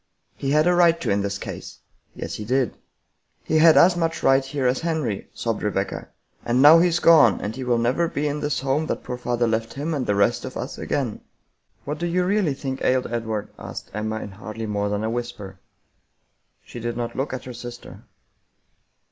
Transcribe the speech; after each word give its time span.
"He 0.35 0.49
had 0.49 0.65
a 0.65 0.73
right 0.73 0.99
to 0.99 1.11
in 1.11 1.21
this 1.21 1.37
case."" 1.37 1.77
Yes, 2.15 2.33
he 2.33 2.43
did."" 2.43 2.75
He 3.43 3.59
had 3.59 3.77
as 3.77 3.95
much 3.95 4.17
of 4.17 4.23
a 4.23 4.25
right 4.25 4.43
here 4.43 4.65
as 4.65 4.79
Henry," 4.79 5.29
sobbed 5.31 5.61
Rebecca," 5.61 6.07
and 6.43 6.59
now 6.59 6.79
he's 6.79 6.97
gone, 6.97 7.39
and 7.39 7.55
he 7.55 7.63
will 7.63 7.77
never 7.77 8.07
be 8.07 8.27
in 8.27 8.39
this 8.39 8.61
home 8.61 8.87
that 8.87 9.03
poor 9.03 9.15
father 9.19 9.45
left 9.45 9.75
him 9.75 9.93
and 9.93 10.07
the 10.07 10.15
rest 10.15 10.43
of 10.43 10.57
us 10.57 10.79
again."" 10.79 11.21
What 11.85 11.99
do 11.99 12.07
you 12.07 12.23
really 12.25 12.55
think 12.55 12.81
ailed 12.83 13.13
Edward?" 13.13 13.49
asked 13.59 13.91
Emma 13.93 14.19
in 14.21 14.31
hardly 14.31 14.65
more 14.65 14.89
than 14.89 15.03
a 15.03 15.09
whisper. 15.11 15.59
She 16.65 16.79
did 16.79 16.97
not 16.97 17.15
look 17.15 17.31
at 17.31 17.43
her 17.45 17.53
sister. 17.53 18.01